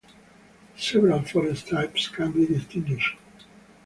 Several 0.79 1.21
forest 1.21 1.67
types 1.67 2.07
can 2.07 2.31
be 2.31 2.47
distinguished. 2.47 3.17